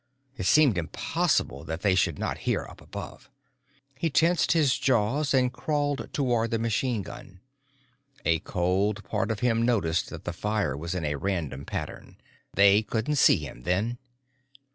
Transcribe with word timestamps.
It 0.35 0.47
seemed 0.47 0.79
impossible 0.79 1.63
that 1.65 1.81
they 1.83 1.93
should 1.93 2.17
not 2.17 2.39
hear 2.49 2.65
up 2.65 2.81
above. 2.81 3.29
He 3.99 4.09
tensed 4.09 4.53
his 4.53 4.75
jaws 4.79 5.31
and 5.31 5.53
crawled 5.53 6.09
toward 6.11 6.49
the 6.49 6.57
machine 6.57 7.03
gun. 7.03 7.39
A 8.25 8.39
cold 8.39 9.03
part 9.03 9.29
of 9.29 9.41
him 9.41 9.61
noticed 9.61 10.09
that 10.09 10.23
the 10.25 10.33
fire 10.33 10.75
was 10.75 10.95
in 10.95 11.05
a 11.05 11.17
random 11.17 11.65
pattern. 11.65 12.17
They 12.55 12.81
couldn't 12.81 13.17
see 13.17 13.37
him 13.37 13.61
then. 13.61 13.99